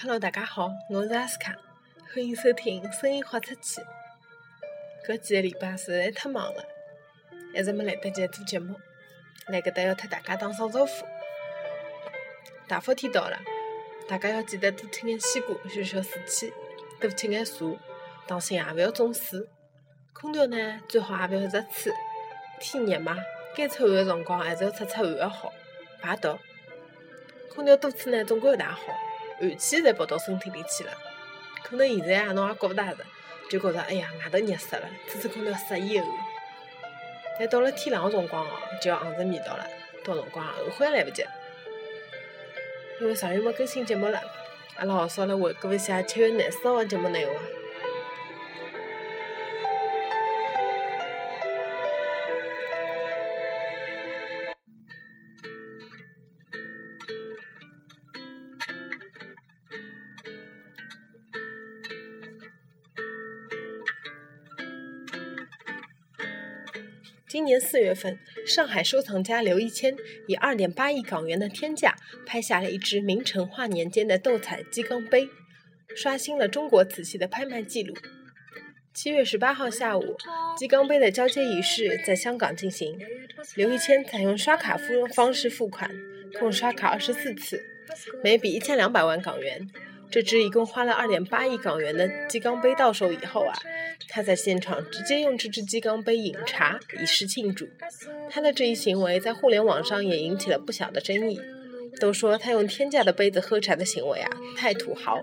[0.00, 1.56] Hello，大家好，我是阿斯卡，
[2.14, 3.80] 欢迎收听《声音豁出去》。
[5.04, 6.64] 搿几个礼拜实在太忙了，
[7.52, 8.76] 一直没来得及做节目，
[9.48, 11.04] 来搿搭要特大家打声招呼。
[12.68, 13.40] 大伏天到了，
[14.08, 16.52] 大家要记得多吃眼西瓜，消消暑气；
[17.00, 17.52] 多吃眼茶，
[18.24, 19.48] 当心也勿要中暑。
[20.12, 21.92] 空调呢，最好也勿要一直吹，
[22.60, 23.16] 天热嘛，
[23.56, 25.52] 该出汗的辰光还是要出出汗的好，
[26.00, 26.38] 排毒。
[27.52, 28.80] 空调多吹呢，总归勿大好，
[29.40, 30.92] 寒气侪跑到身体里去了。
[31.62, 32.98] 可能现在啊，侬也觉勿大着，
[33.50, 36.06] 就觉着哎呀，外头热死了，吹吹空调适意后。
[37.38, 38.50] 但到了天冷的辰光哦，
[38.82, 39.66] 就要硬着味道了，
[40.04, 41.24] 到辰光后悔来不及。
[43.00, 44.20] 因为上月没更新节目了，
[44.76, 47.32] 阿拉好少来回顾一下七月廿四号个节目内容。
[67.28, 69.94] 今年四月份，上海收藏家刘一谦
[70.26, 75.28] 以二点八亿港元的天价拍下了一只明成化年间的斗彩鸡缸杯，
[75.94, 77.94] 刷新了中国瓷器的拍卖记录。
[78.94, 80.16] 七月十八号下午，
[80.56, 82.98] 鸡缸杯的交接仪式在香港进行，
[83.56, 85.90] 刘一谦采用刷卡付方式付款，
[86.38, 87.62] 共刷卡二十四次，
[88.24, 89.68] 每笔一千两百万港元。
[90.10, 93.54] 这只一共花了二点八亿港元的鸡缸杯到手以后啊，
[94.08, 97.68] 他在现场直接用这只鸡缸杯饮茶以示庆祝。
[98.30, 101.38] 他的这一行为在互联网上也引起了不小的争议，
[102.00, 105.20] 都说他用天价的杯子喝茶的行为啊太土豪。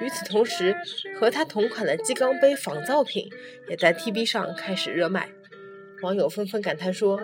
[0.00, 0.76] 与此同时，
[1.18, 3.28] 和他同款的鸡缸杯仿造品
[3.68, 5.28] 也在 T B 上开始热卖，
[6.02, 7.20] 网友纷纷感叹说。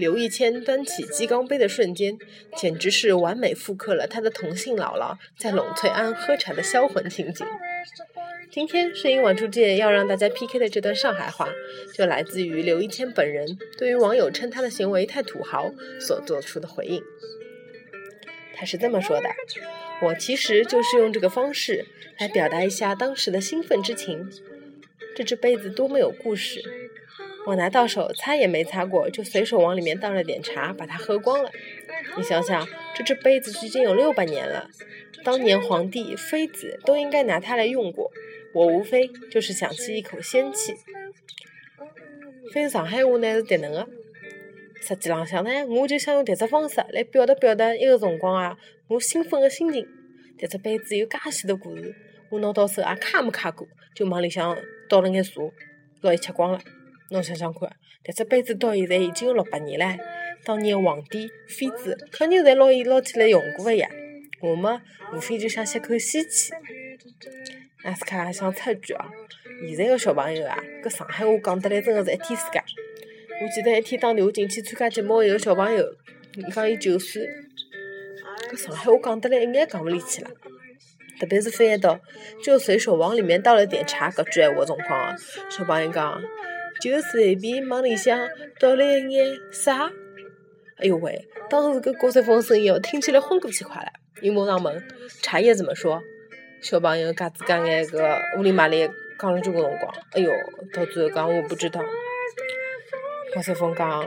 [0.00, 2.16] 刘一谦端起鸡缸杯的瞬间，
[2.56, 7.46] 简直是完美复刻了他的同姓姥姥在栊翠庵喝茶的销魂情景。
[8.50, 11.50] 今天摄影晚出界要让大家 PK 的这段上海话，
[11.94, 17.02] 就来自于刘一谦本人对于网友称他的行为太土豪所做出的回应。
[18.54, 19.28] 他是这么说的
[20.02, 21.84] ：“我其实就是用这个方式
[22.18, 24.30] 来表达一下当时的兴奋之情。
[25.14, 26.62] 这只杯子多么有故事。”
[27.46, 31.50] 我拿到手，擦也没擦过，就随手往里面倒了点茶，把它喝光了。
[32.16, 34.68] 你想想，这只杯子距今有六百年了，
[35.24, 38.10] 当年皇帝、妃子都应该拿它来用过。
[38.52, 40.74] 我无非就是想起一口仙气。
[42.52, 43.88] 翻上海话呢是迭能个，
[44.82, 48.58] 实际浪向呢，我就想用迭只方式来表达表达一个辰光啊，
[48.88, 49.86] 我兴奋个心情。
[50.38, 51.94] 迭只杯子有介许多故事，
[52.28, 54.58] 我拿到手也卡没卡过，就往里向
[54.88, 55.32] 倒了眼茶，
[56.02, 56.60] 拿伊吃光了。
[57.10, 57.68] 侬想想看，
[58.04, 59.96] 迭只杯子到现在已经有六百年了。
[60.44, 63.88] 当年皇帝、妃子肯定侪拿伊捞起来用过个呀。
[64.40, 64.80] 我嘛，
[65.12, 66.52] 无非就想吸口仙气。
[67.82, 69.04] 阿斯卡想插一句哦，
[69.66, 72.62] 现在个小朋友啊，搿上海话讲得来真个是一天世界。
[73.42, 75.84] 我记得一天打电话进去参加节目一个小朋友，
[76.36, 77.28] 伊讲伊九岁，
[78.50, 80.30] 搿上海话讲得来一眼讲勿里去了。
[81.18, 82.00] 特别是翻译到
[82.42, 85.16] 就随手往里面倒了点茶搿句闲话辰光啊，
[85.50, 86.22] 小朋友讲。
[86.80, 88.18] 就随便往里向
[88.58, 89.90] 倒了一眼啥？
[90.78, 91.28] 哎呦喂！
[91.50, 93.88] 当时搿高山峰声音哦，听起来昏过去快了。
[94.22, 94.82] 伊马上问
[95.22, 96.00] 茶叶怎么说？
[96.62, 99.94] 小朋友嘎子嘎眼个屋里麻里讲了交关辰光。
[100.12, 100.32] 哎呦，
[100.72, 101.82] 到最后讲我不知道。
[103.34, 104.02] 高山峰讲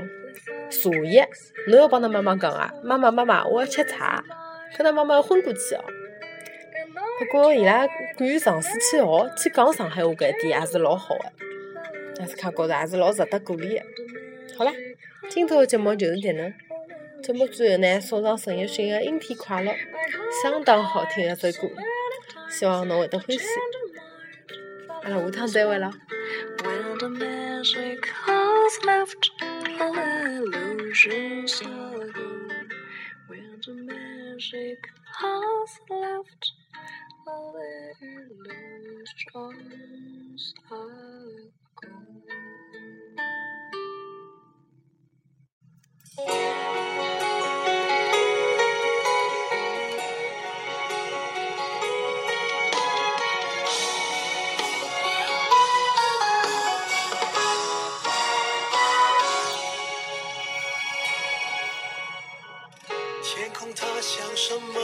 [0.70, 1.28] 茶叶，
[1.68, 2.74] 侬要帮㑚妈妈讲啊！
[2.84, 4.24] 妈妈妈妈，我要吃茶。
[4.76, 5.84] 搿㑚妈妈昏过去哦。
[7.20, 7.86] 不过伊拉
[8.18, 11.43] 敢于尝试去学去讲上海话搿一点，还是老好个。
[12.20, 13.84] 阿斯卡觉着还是老值得鼓励的。
[14.58, 14.72] 好了，
[15.30, 16.54] 今朝的节目就是迭能。
[17.24, 19.72] 节目最后呢，送上陈奕迅的《阴天快乐》，
[20.44, 21.70] 相当好听的一首歌，
[22.50, 23.46] 希望侬会得欢喜。
[25.04, 25.92] 阿拉下趟再会了。
[63.24, 64.80] 天空它像什么？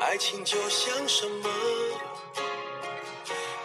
[0.00, 1.48] 爱情就像什么？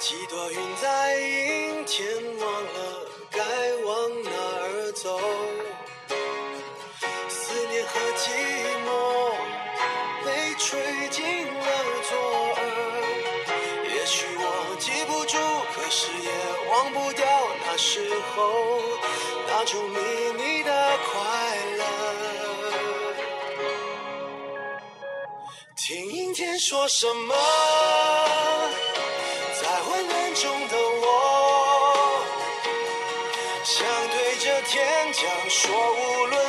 [0.09, 2.03] 几朵云在阴天，
[2.39, 3.43] 忘了该
[3.85, 5.19] 往哪儿走。
[7.29, 8.31] 思念和寂
[8.87, 8.89] 寞，
[10.25, 10.27] 被。
[10.57, 10.79] 吹
[11.09, 11.63] 进了
[12.09, 12.17] 左
[12.57, 12.61] 耳。
[13.85, 15.37] 也许我记不住，
[15.75, 16.29] 可是也
[16.71, 17.23] 忘不掉
[17.67, 18.81] 那时候
[19.47, 19.99] 那种秘
[20.33, 21.19] 密的快
[21.77, 21.83] 乐。
[25.77, 27.35] 听阴天说什么，
[33.71, 36.48] 想对着天讲说，无论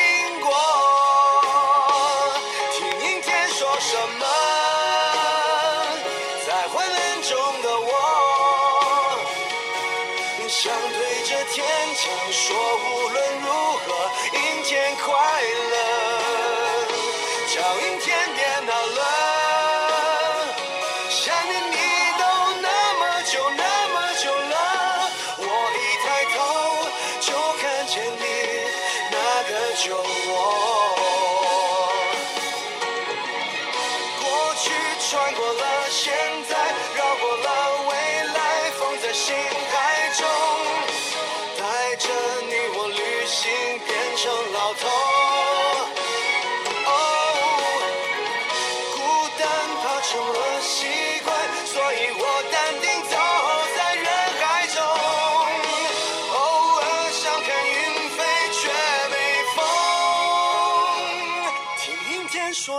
[3.83, 4.23] 什么，
[6.45, 7.31] 在昏暗中
[7.63, 7.89] 的我，
[10.47, 13.47] 想对着天讲说，无论如
[13.79, 13.87] 何，
[14.33, 15.03] 阴天快
[15.71, 15.75] 乐，
[17.53, 18.05] 叫阴天
[18.35, 19.01] 别闹了，
[21.09, 21.19] 想
[21.49, 21.73] 念你